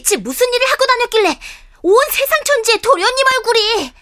[0.00, 1.40] 대체 무슨 일을 하고 다녔길래
[1.82, 3.92] 온 세상 천지에 도련님 얼굴이.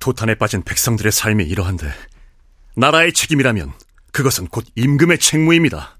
[0.00, 1.92] 도탄에 빠진 백성들의 삶이 이러한데
[2.76, 3.72] 나라의 책임이라면
[4.12, 5.97] 그것은 곧 임금의 책무입니다.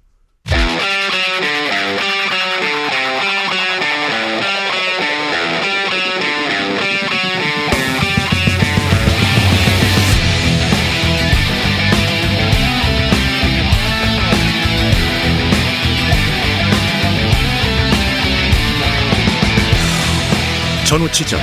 [20.88, 21.38] 전후 지적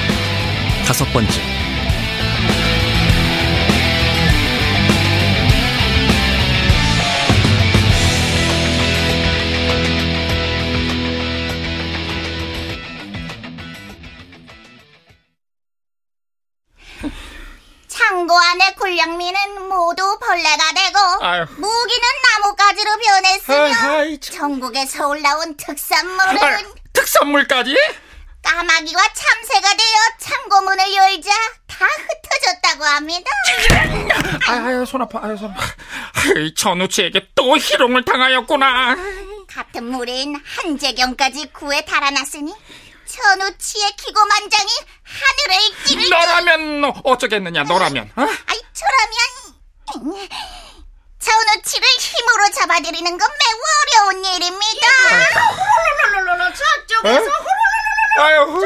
[0.87, 1.39] 다섯 번째
[17.87, 21.45] 창고 안의 군량미는 모두 벌레가 되고 아유.
[21.57, 22.07] 무기는
[22.41, 24.35] 나뭇가지로 변했으며 아하이, 참.
[24.35, 27.77] 전국에서 올라온 특산물은 아유, 특산물까지?
[28.45, 31.31] 까마귀와 참새가 되어 창고문을 열자
[31.67, 33.31] 다 흩어졌다고 합니다.
[34.47, 35.63] 아유 손 아파 아유 손 아파
[36.13, 38.95] 아유, 전우치에게 또 희롱을 당하였구나
[39.47, 42.53] 같은 무리인 한재경까지 구에 달아났으니
[43.07, 44.69] 천우치의 기고만장이
[45.03, 48.21] 하늘을 찌를 너라면 어쩌겠느냐 너라면 어?
[48.21, 50.25] 아이 저라면
[51.19, 54.87] 천우치를 힘으로 잡아들이는 건 매우 어려운 일입니다.
[56.53, 57.31] 저쪽에서
[58.17, 58.59] 아유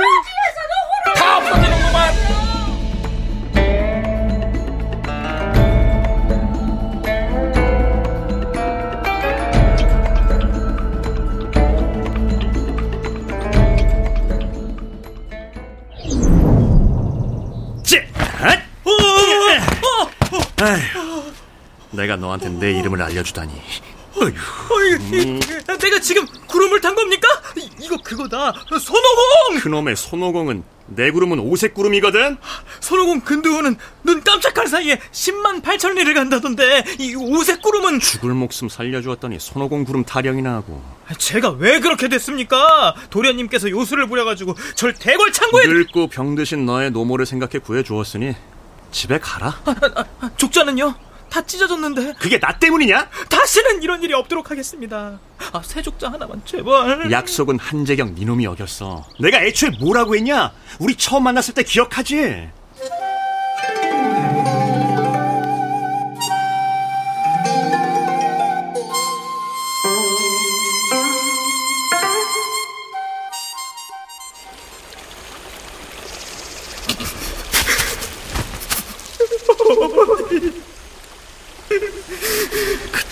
[1.15, 2.13] 다 없어지는구만.
[17.83, 17.99] 찌!
[20.61, 21.31] 아휴,
[21.91, 23.51] 내가 너한테 내 이름을 알려주다니
[24.25, 25.39] 어이,
[25.79, 27.27] 내가 지금 구름을 탄 겁니까?
[27.57, 28.53] 이- 이거 그거다.
[28.69, 29.59] 손오공!
[29.61, 32.37] 그놈의 손오공은 내 구름은 오색 구름이거든
[32.79, 39.37] 손오공 근두호는 눈 깜짝할 사이에 10만 8천 리를 간다던데 이 오색 구름은 죽을 목숨 살려주었더니
[39.39, 40.81] 손오공 구름 타령이나 하고
[41.19, 42.95] 제가 왜 그렇게 됐습니까?
[43.11, 48.33] 도련님께서 요술을 부려가지고 절 대궐 창고에 늙고 병드신 너의 노모를 생각해 구해주었으니
[48.91, 49.61] 집에 가라
[50.37, 50.95] 족자는요?
[51.29, 53.09] 다 찢어졌는데 그게 나 때문이냐?
[53.29, 55.19] 다시는 이런 일이 없도록 하겠습니다.
[55.53, 57.11] 아, 새 족자 하나만 제발.
[57.11, 60.51] 약속은 한재경 니놈이 어겼어 내가 애초에 뭐라고 했냐?
[60.79, 62.49] 우리 처음 만났을 때 기억하지?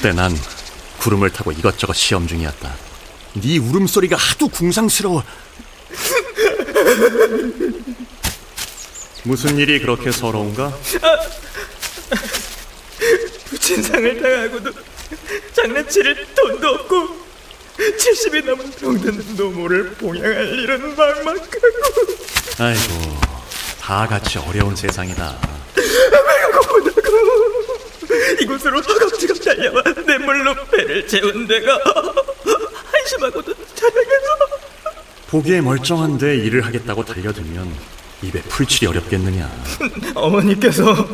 [0.08, 0.34] 그때 난
[1.00, 2.74] 구름을 타고 이것저것 시험 중이었다.
[3.34, 5.22] 네 울음소리가 하도 궁상스러워.
[9.24, 10.74] 무슨 일이 그렇게 서러운가?
[13.50, 14.72] 부친상을 당하고도
[15.54, 17.28] 장난칠 돈도 없고
[17.78, 21.48] 70이 넘은 병든 노모를 봉양할 일은 막막하고
[22.60, 23.20] 아이고,
[23.82, 25.38] 다 같이 어려운 세상이다.
[28.42, 31.80] 이곳으로 허겁지겁 달려와 냇물로 배를 채운 데가
[32.92, 34.38] 한심하고도 자랑해서
[35.28, 37.74] 보기에 멀쩡한데 일을 하겠다고 달려들면
[38.24, 39.50] 입에 풀칠이 어렵겠느냐.
[40.16, 41.08] 어머니께서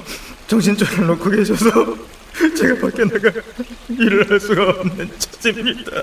[0.47, 1.69] 정신줄을 놓고 계셔서
[2.57, 3.31] 제가 밖에 나가
[3.89, 5.11] 일을 할 수가 없는
[5.41, 6.01] 처지입니다.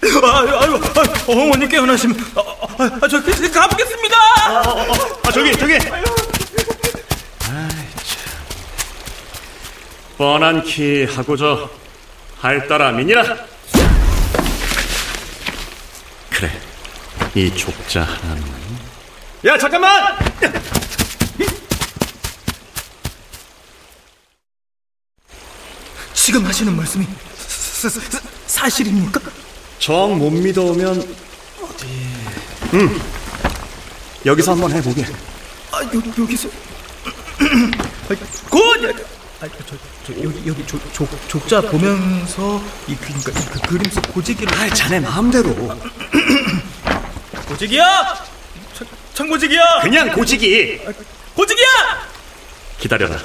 [0.00, 2.40] 아유, 아유, 아유, 어머니께 원하시면 아,
[2.78, 4.16] 아, 아, 저 그, 가보겠습니다.
[4.46, 5.78] 아, 저기, 저기!
[10.18, 11.70] 뻔한 키 하고저
[12.40, 13.22] 할 따라 미니라.
[16.30, 16.50] 그래,
[17.34, 18.42] 이 족자 하나는.
[19.46, 20.16] 야 잠깐만!
[26.14, 27.06] 지금 하시는 말씀이
[27.36, 29.20] 사, 사, 사, 사실입니까?
[29.78, 30.98] 정 못 믿어오면
[31.62, 31.86] 어디?
[32.74, 33.00] 응.
[34.26, 35.06] 여기서 한번 해보게.
[35.72, 36.48] 아, 여, 여기서
[38.50, 38.60] 곧
[39.40, 43.90] 아, 저, 저 여기 여기 조, 조, 족자 보면서 이 그, 그러니까 이 그 그림
[43.90, 45.54] 속 고지기를 아, 자네 마음대로.
[47.46, 47.84] 고지기야!
[48.74, 49.80] 참, 참 고지기야!
[49.82, 50.80] 그냥 고지기.
[51.34, 51.66] 고지기야!
[52.80, 53.16] 기다려라.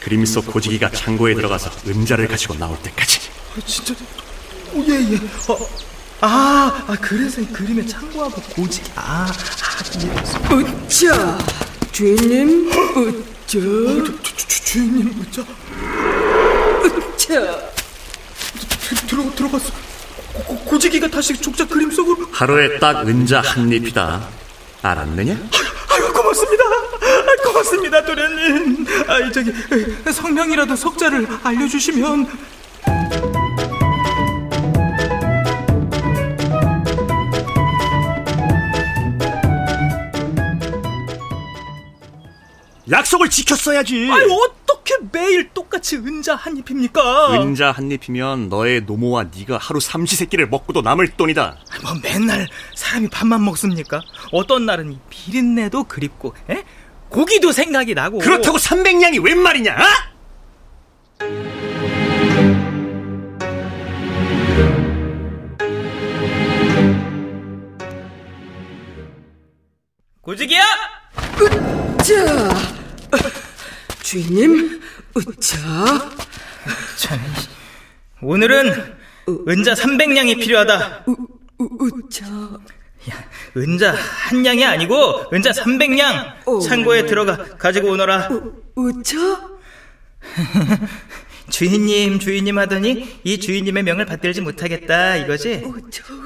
[0.00, 3.20] 그림 속 고지기가 창고에 들어가서 은자를 가지고 나올 때까지.
[3.56, 3.94] 아, 진짜
[4.74, 5.16] 오, 예, 예.
[5.50, 5.58] 어,
[6.20, 8.90] 아, 아, 그래서 이 그림에 참고하고 고지기.
[8.96, 10.86] 아, 아, 예.
[10.88, 11.38] 으쌰
[11.92, 15.42] 주인님 으 쌰 주, 주, 주, 주인님, 자,
[16.84, 17.70] 으쌰
[19.06, 19.72] 들어, 들어갔어.
[20.34, 22.28] 고, 고, 고지기가 다시 족자 그림 속으로.
[22.30, 24.28] 하루에 딱 은자 한 잎이다.
[24.82, 25.32] 알았느냐?
[25.32, 26.64] 아유, 고맙습니다.
[26.64, 28.86] 아, 고맙습니다, 도련님.
[29.06, 32.57] 아, 저기, 에, 성명이라도 석자를 알려주시면.
[42.90, 44.08] 약속을 지켰어야지.
[44.10, 47.42] 아유, 어떻게 매일 똑같이 은자 한 잎입니까?
[47.42, 51.58] 은자 한 잎이면 너의 노모와 네가 하루 삼시세끼를 먹고도 남을 돈이다.
[51.82, 54.00] 뭐 맨날 사람이 밥만 먹습니까?
[54.32, 56.64] 어떤 날은 이 비린내도 그립고, 에?
[57.08, 58.18] 고기도 생각이 나고.
[58.18, 59.72] 그렇다고 300냥이 웬 말이냐?
[59.72, 60.17] 아?
[74.18, 74.80] 주인님
[75.16, 75.56] 으쌰
[76.96, 77.20] 참,
[78.20, 78.96] 오늘은
[79.46, 81.04] 은자 300냥이 필요하다.
[81.80, 82.26] 으쌰
[83.56, 88.28] 은자 한 냥이 아니고 은자 300냥 창고에 들어가 가지고 오너라.
[88.76, 89.40] 으쌰
[91.48, 95.62] 주인님, 주인님 하더니 이 주인님의 명을 받들지 못하겠다 이거지?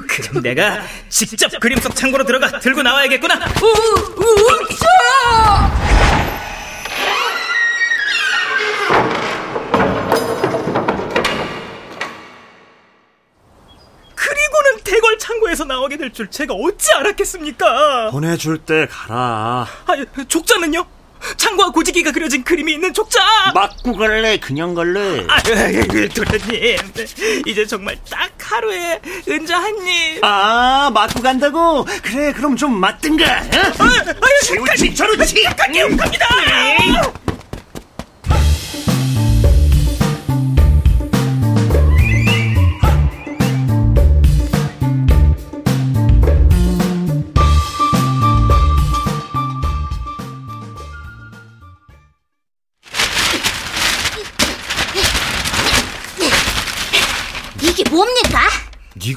[0.09, 3.53] 그럼 내가 직접 그림 속 창고로 들어가 들고 나와야겠구나.
[3.55, 3.69] 그리고
[15.53, 18.11] 대궐 창고에서 나오게 될 줄 제가 어찌 알았겠습니까?
[18.11, 19.67] 보내줄 때 가라.
[19.87, 20.85] 아, 족자는요?
[21.37, 23.21] 창고와 고지기가 그려진 그림이 있는 족자!
[23.55, 24.37] 맞고 갈래?
[24.39, 25.25] 그냥 갈래?
[25.29, 26.77] 아유, 도련님.
[27.47, 30.19] 이제 정말 딱 하루에 은자 한 입.
[30.25, 31.85] 아, 맞고 간다고?
[32.03, 33.25] 그래, 그럼 좀 맞든가.
[33.25, 33.89] 어?
[34.43, 35.45] 세우지, 저루지.
[35.45, 36.27] 갈게요, 갑니다!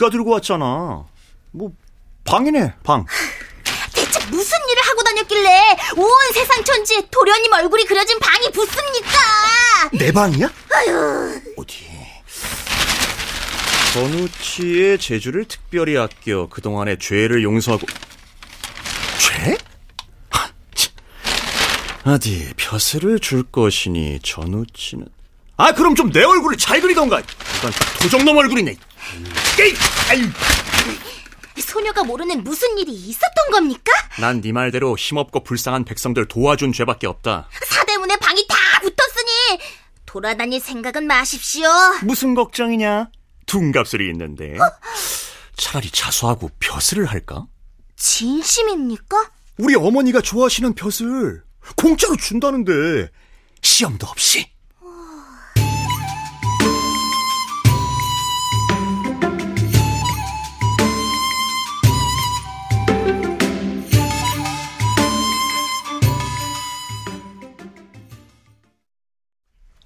[0.06, 1.06] 네가 들고 왔잖아.
[1.52, 1.72] 뭐
[2.26, 3.06] 방이네, 방.
[3.94, 9.10] 대체 무슨 일을 하고 다녔길래 온 세상 천지에 도련님 얼굴이 그려진 방이 붙습니까?
[9.94, 10.50] 내 방이야?
[10.74, 11.86] 아유, 어디?
[13.94, 17.86] 전우치의 재주를 특별히 아껴 그동안의 죄를 용서하고
[19.20, 19.58] 죄?
[20.30, 20.94] 하, 참.
[22.06, 25.08] 어디 벼슬을 줄 것이니 전우치는
[25.58, 27.72] 아 그럼 좀 내 얼굴을 잘 그리던가 이건
[28.02, 28.76] 도적놈 얼굴이네
[29.60, 30.32] 에이.
[31.62, 33.92] 소녀가 모르는 무슨 일이 있었던 겁니까?
[34.20, 39.60] 난 네 말대로 힘없고 불쌍한 백성들 도와준 죄밖에 없다 사대문에 방이 다 붙었으니
[40.06, 41.68] 돌아다닐 생각은 마십시오.
[42.04, 43.10] 무슨 걱정이냐
[43.46, 44.58] 둔갑술이 있는데
[45.58, 47.46] 차라리 자수하고 벼슬을 할까?
[47.98, 49.32] 진심입니까?
[49.58, 51.44] 우리 어머니가 좋아하시는 벼슬
[51.76, 53.10] 공짜로 준다는데
[53.62, 54.48] 시험도 없이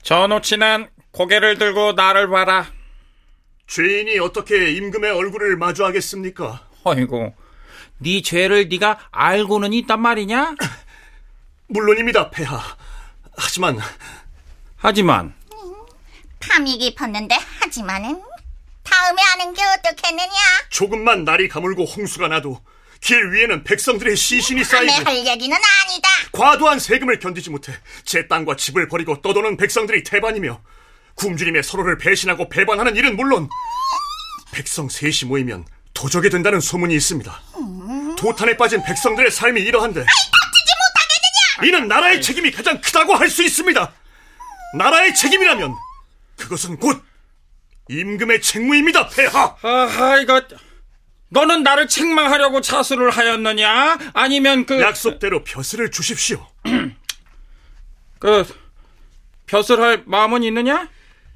[0.10, 2.66] 전우치는 고개를 들고 나를 봐라.
[3.68, 6.68] 죄인이 어떻게 임금의 얼굴을 마주하겠습니까?
[6.84, 7.32] 어이구,
[8.00, 10.56] 네 죄를 네가 알고는 있단 말이냐?
[11.70, 12.60] 물론입니다, 폐하.
[13.38, 13.78] 하지만
[14.78, 15.36] 하지만
[16.40, 18.20] 밤이 깊었는데 하지만은
[18.82, 20.34] 다음에 아는 게 어떻겠느냐?
[20.72, 22.60] 조금만 날이 가물고 홍수가 나도
[23.02, 26.10] 길 위에는 백성들의 시신이 밤에 쌓이고 할 얘기는 아니다.
[26.32, 30.62] 과도한 세금을 견디지 못해 제 땅과 집을 버리고 떠도는 백성들이 태반이며
[31.16, 33.50] 굶주림에 서로를 배신하고 배반하는 일은 물론
[34.52, 37.42] 백성 셋이 모이면 도적이 된다는 소문이 있습니다.
[38.18, 40.06] 도탄에 빠진 백성들의 삶이 이러한데
[41.64, 43.94] 이는 나라의 책임이 가장 크다고 할 수 있습니다.
[44.78, 45.76] 나라의 책임이라면
[46.38, 47.04] 그것은 곧
[47.90, 49.56] 임금의 책무입니다, 폐하.
[49.62, 50.42] 아하 이거
[51.30, 53.98] 너는 나를 책망하려고 자수를 하였느냐?
[54.14, 56.46] 아니면 그 약속대로 벼슬을 주십시오.
[58.20, 58.46] 그
[59.46, 60.90] 벼슬할 마음은 있느냐?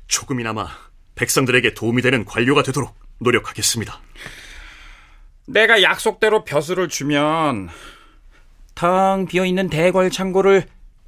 [0.07, 0.67] 조금이나마
[1.15, 4.01] 백성들에게 도움이 되는 관료가 되도록 노력하겠습니다.
[5.47, 7.69] 내가 약속대로 벼슬을 주면
[8.75, 10.65] 텅 비어있는 대궐 창고를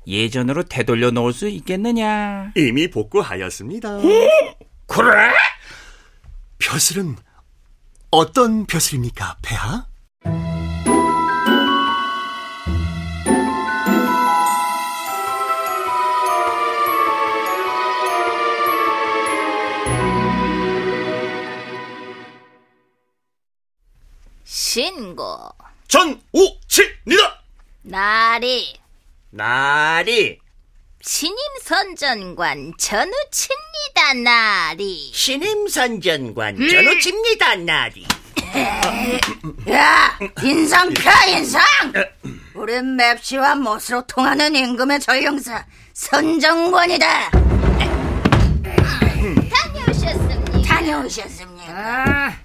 [0.08, 2.52] 예전으로 되돌려 놓을 수 있겠느냐?
[2.56, 3.98] 이미 복구하였습니다.
[4.88, 5.34] 그래?
[6.60, 7.16] 벼슬은
[8.18, 9.86] 어떤 벼슬입니까, 폐하?
[24.46, 25.50] 신고.
[25.90, 27.44] 전우치입니다.
[27.82, 28.80] 나리.
[29.32, 30.40] 나리,
[31.02, 33.12] 신임 선전관 전우
[34.06, 35.12] 칩니다, 나리.
[35.14, 38.06] 신임선전관 전우칩니다, 나리.
[39.70, 41.64] 야, 인상 펴, 인상!
[42.54, 47.32] 우린 맵시와 못으로 통하는 임금의 전령사, 선정관이다.
[49.74, 50.62] 다녀오셨습니다.
[50.62, 52.38] 다녀오셨습니까?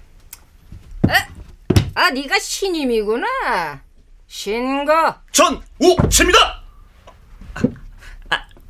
[1.93, 3.81] 아, 네가 신임이구나.
[4.27, 5.15] 신거.
[5.31, 6.61] 전우치입니다.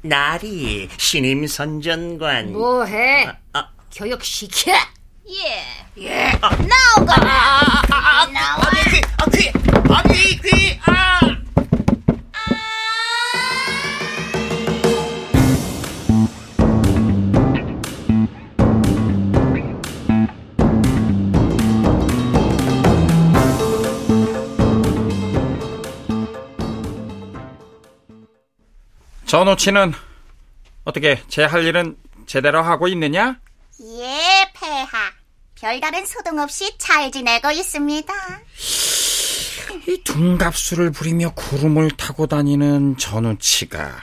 [0.03, 2.53] 나리, 신임 선전관.
[2.53, 3.31] 뭐해?
[3.53, 4.72] 아, 교육시켜.
[5.29, 6.03] 예.
[6.03, 6.31] 예.
[6.41, 7.81] 나오거라.
[8.34, 8.72] 나와.
[8.89, 9.51] 귀, 아, 귀,
[9.89, 11.20] 아, 귀, 귀, 아!
[29.32, 29.94] 전우 치는
[30.84, 31.96] 어떻게 제 할 일은
[32.26, 33.40] 제대로 하고 있느냐?
[33.82, 35.10] 예, 폐하.
[35.56, 38.14] 별다른 소동 없이 잘 지내고 있습니다.
[39.88, 44.02] 이 둔갑수를 부리며 구름을 타고 다니는 전우치가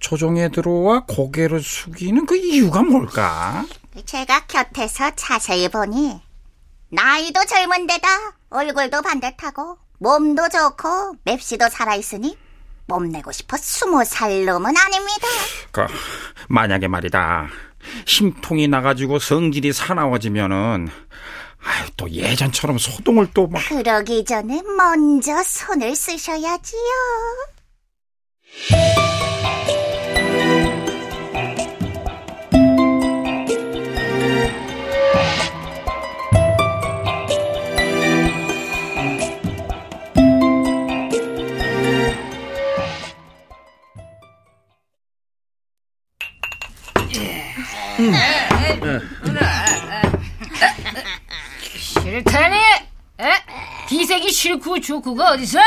[0.00, 3.64] 조정에 들어와 고개를 숙이는 그 이유가 뭘까?
[4.04, 6.20] 제가 곁에서 자세히 보니
[6.88, 8.08] 나이도 젊은데다
[8.48, 12.36] 얼굴도 반듯하고 몸도 좋고 맵시도 살아있으니
[12.86, 15.26] 몸내고 싶어 스무 살 놈은 아닙니다.
[15.72, 15.86] 그
[16.48, 17.48] 만약에 말이다
[18.04, 20.88] 심통이 나가지고 성질이 사나워지면은
[21.62, 26.80] 아유, 또 예전처럼 소동을 또 막 그러기 전에 먼저 손을 쓰셔야지요.
[54.90, 55.60] 좋고가 어디서?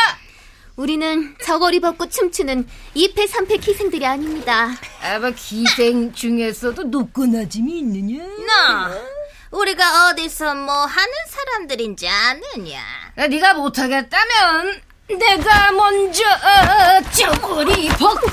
[0.75, 4.75] 우리는 저고리 벗고 춤추는 2패 3패 기생들이 아닙니다.
[5.01, 8.22] 아마 기생 중에서도 높고 낮음이 있느냐?
[8.25, 12.80] 너, 우리가 어디서 뭐 하는 사람들인지 아느냐?
[13.18, 18.27] 야, 네가 못하겠다면 내가 먼저 어, 저고리 벗고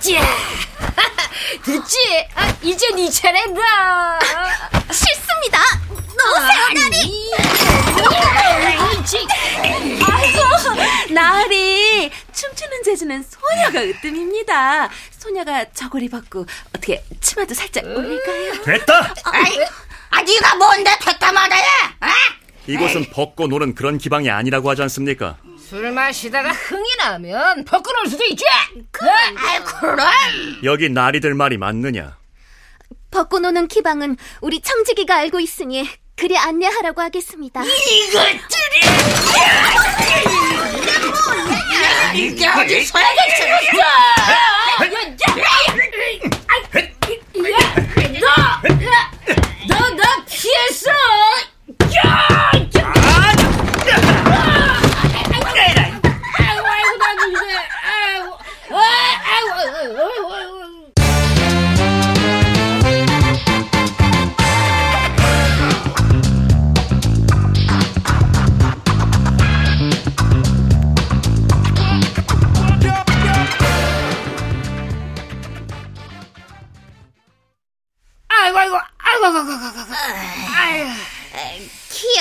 [0.00, 0.18] 자
[1.64, 2.26] 됐지?
[2.34, 4.18] 아, 이제 네 차례다
[4.90, 5.60] 싫습니다.
[6.18, 7.28] 놓으세요, 나리.
[11.10, 14.90] 나리 춤추는 재주는 소녀가 으뜸입니다.
[15.10, 18.62] 소녀가 저고리 벗고 어떻게 치마도 살짝 올릴까요?
[18.62, 19.14] 됐다.
[19.24, 19.58] 아이,
[20.10, 21.64] 아, 네가 뭔데 됐다 말아야?
[22.00, 22.08] 아?
[22.66, 25.38] 이곳은 벗고 노는 그런 기방이 아니라고 하지 않습니까?
[25.68, 29.98] 술 마시다가 흥이 나면 벗고 놀 수도 있지 아이, 그럼.
[30.64, 32.16] 여기 나리들 말이 맞느냐?
[33.10, 37.62] 벗고 노는 기방은 우리 청지기가 알고 있으니 그리 안내하라고 하겠습니다.
[37.64, 38.10] 이
[42.38, 43.44] 게 어디 소야겠어?
[49.68, 50.90] 너나 피했어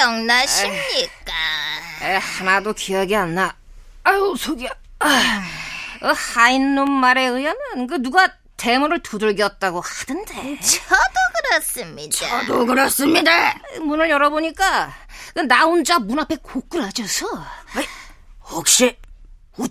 [0.07, 1.33] 기억나십니까?
[2.03, 3.55] 에, 하나도 기억이 안 나.
[4.03, 4.69] 아유, 속이야.
[4.99, 5.43] 아,
[6.01, 10.59] 어, 하인놈 말에 의하면 그 누가 대문을 두들겼다고 하던데.
[10.59, 12.45] 저도 그렇습니다.
[12.47, 13.59] 또 그렇습니다.
[13.81, 14.93] 문을 열어보니까
[15.33, 17.27] 그나 혼자 문 앞에 고꾸라져서
[18.49, 18.97] 혹시
[19.55, 19.67] 그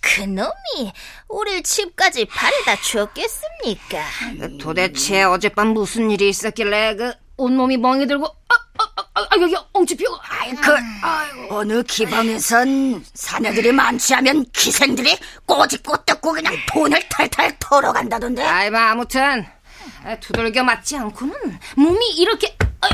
[0.00, 0.92] 그놈이
[1.28, 4.02] 우릴 집까지 바래다 줬겠습니까?
[4.60, 8.54] 도대체 어젯밤 무슨 일이 있었길래 그 온몸이 멍이 들고 아,
[9.20, 10.74] 아, 아, 아 여기 엉치 피고 아이 그
[11.50, 18.42] 어느 기방에선 사내들이 많지 않으면 기생들이 꼬집고 뜯고 그냥 돈을 탈탈 털어간다던데.
[18.42, 19.44] 아이 뭐 아무튼
[20.04, 21.34] 아, 두들겨 맞지 않고는
[21.76, 22.88] 몸이 이렇게 아,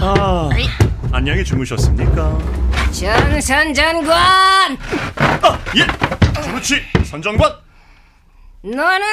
[0.00, 0.48] 아,
[1.12, 2.38] 안녕히 주무셨습니까?
[2.92, 4.78] 전선 장관
[5.16, 5.86] 아, 예!
[6.42, 7.52] 그렇지, 선정관!
[8.62, 9.06] 너는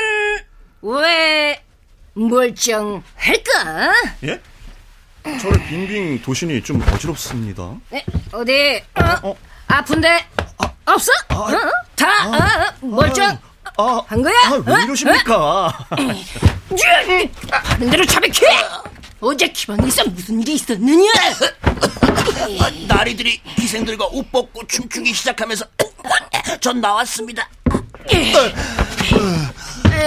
[0.82, 1.62] 왜
[2.14, 3.04] 멀쩡할까?
[4.24, 4.42] 예?
[5.41, 7.75] 저를 빙빙 도시니 좀 어지럽습니다.
[7.94, 8.82] 에, 어디
[9.24, 9.36] 어?
[9.67, 10.25] 아픈데
[10.86, 11.12] 없어?
[11.29, 11.48] 어?
[11.96, 12.86] 다 어?
[12.86, 13.38] 멀쩡
[13.77, 14.34] 아, 한 거야?
[14.46, 15.88] 아, 왜 이러십니까?
[17.51, 18.39] 하는 대로 자백해
[19.20, 21.12] 어제 기방에서 무슨 일이 있었느냐?
[22.62, 25.65] 아, 나리들이 기생들과 옷 벗고 춤추기 시작하면서
[26.62, 27.50] 전 나왔습니다.
[28.12, 28.32] 에,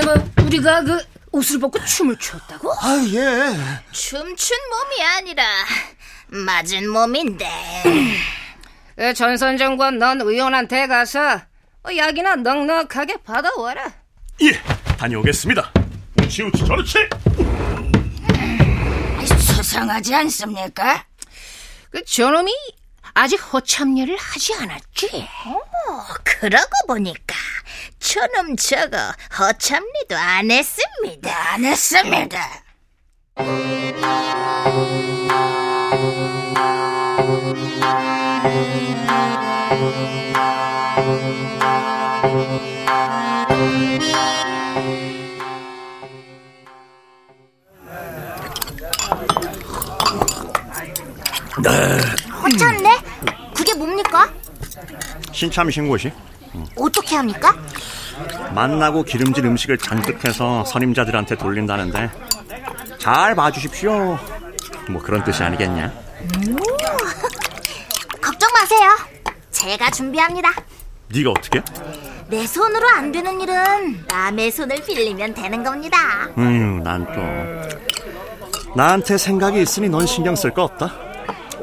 [0.05, 1.01] 뭐 우리가 그
[1.33, 2.73] 옷을 벗고 춤을 췄다고?
[2.73, 3.83] 아, 예.
[3.93, 5.45] 춤춘 몸이 아니라
[6.29, 7.49] 맞은 몸인데.
[8.97, 11.41] 그 전선 장관 넌 의원한테 가서
[11.85, 13.93] 어, 약이나 넉넉하게 받아와라
[14.43, 14.53] 예,
[14.99, 15.73] 다녀오겠습니다.
[16.21, 16.99] 우치, 우치, 저렇지!
[19.57, 21.05] 수상하지 않습니까?
[21.91, 22.53] 그 저놈이
[23.15, 25.29] 아직 허참녀를 하지 않았지?
[25.47, 27.35] 어, 그러고 보니까
[28.01, 28.97] 저놈 저거
[29.39, 31.53] 허참리도 안 했습니다.
[31.53, 32.39] 안 했습니다.
[52.43, 52.99] 허참네?
[53.55, 54.33] 그게 뭡니까?
[55.33, 56.13] 신참 신고시?
[56.77, 57.55] 어떻게 합니까?
[58.55, 62.11] 만나고 기름진 음식을 잔뜩 해서 선임자들한테 돌린다는데
[62.99, 64.19] 잘 봐주십시오.
[64.91, 65.93] 뭐 그런 뜻이 아니겠냐?
[68.23, 68.89] 걱정 마세요.
[69.51, 70.51] 제가 준비합니다.
[71.09, 71.63] 네가 어떻게?
[72.29, 76.27] 내 손으로 안 되는 일은 남의 손을 빌리면 되는 겁니다.
[76.37, 77.89] 음, 난 또
[78.75, 80.93] 나한테 생각이 있으니 넌 신경 쓸 거 없다.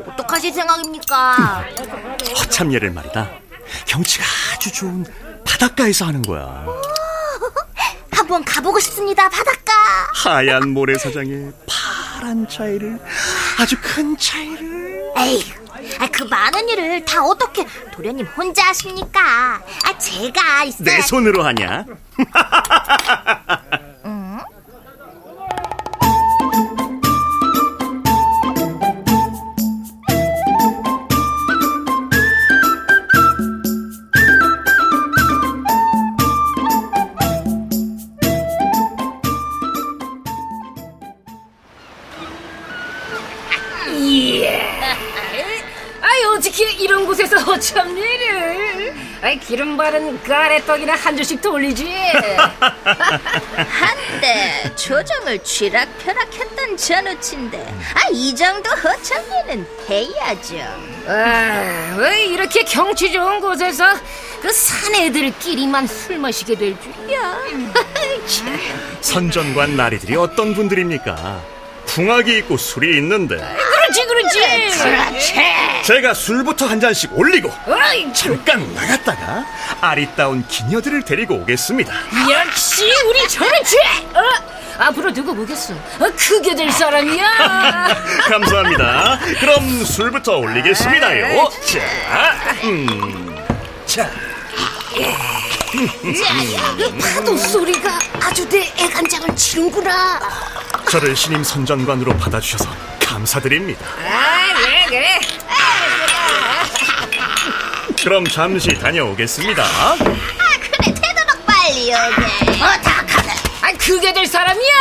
[0.08, 1.64] 어떡하실 생각입니까?
[2.40, 3.30] 허참 예를 말이다.
[3.86, 4.24] 경치가
[4.66, 5.06] 아주 좋은
[5.46, 6.66] 바닷가에서 하는 거야.
[8.12, 9.72] 한번 가보고 싶습니다, 바닷가.
[10.16, 13.00] 하얀 모래사장에 파란 차이를
[13.60, 15.54] 아주 큰 차이를 에이,
[16.00, 19.62] 아, 그 많은 일을 다 어떻게 도련님 혼자 하십니까?
[19.84, 20.96] 아, 제가 있어야...
[20.96, 21.86] 내 손으로 하냐?
[46.46, 51.88] 어떻게 이런 곳에서 허참일을 아이 기름 바른 가래떡이나 한 줄씩 돌리지
[53.58, 60.56] 한때 조정을 쥐락펴락했던 전우치인데 아 이 정도 허참리는 해야죠.
[61.08, 63.84] 아, 왜 이렇게 경치 좋은 곳에서
[64.42, 67.40] 그 사내들끼리만 술 마시게 될 줄이야
[69.02, 71.42] 선전관 나리들이 어떤 분들입니까?
[71.88, 73.38] 궁하기 있고 술이 있는데
[73.86, 75.34] 그렇지 그렇지 그렇지.
[75.84, 79.46] 제가 술부터 한 잔씩 올리고 어이, 잠깐 나갔다가
[79.82, 81.94] 아리따운 기녀들을 데리고 오겠습니다.
[82.32, 83.78] 역시 우리 저렇지
[84.14, 84.56] 어?
[84.78, 87.96] 앞으로 누구 보겠어 어, 크게 될 사람이야
[88.28, 89.20] 감사합니다.
[89.40, 91.50] 그럼 술부터 올리겠습니다요.
[91.66, 91.80] 자,
[92.64, 93.46] 음,
[93.86, 94.10] 자,
[97.14, 100.20] 파도 소리가 아주 내 애간장을 치는구나
[100.90, 102.70] 저를 신임 선전관으로 받아주셔서
[103.02, 103.86] 감사드립니다.
[104.08, 105.20] 아 그래 그래
[108.04, 109.64] 그럼 잠시 다녀오겠습니다.
[109.64, 112.62] 아, 그래, 되도록 빨리 오게.
[112.64, 113.34] 어, 다 가네.
[113.62, 114.74] 아 크게 될 사람이야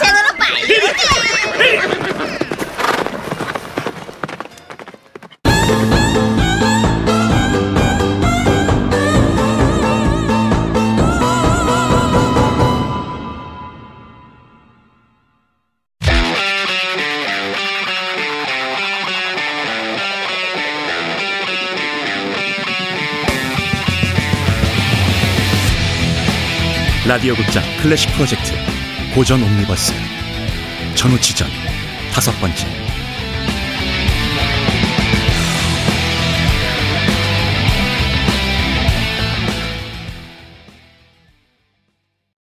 [0.00, 2.41] 되도록 빨리 오게.
[27.12, 28.54] 라디오 극장 클래식 프로젝트
[29.14, 29.92] 고전 옴니버스.
[30.94, 31.46] 전우치전
[32.10, 32.81] 다섯 번째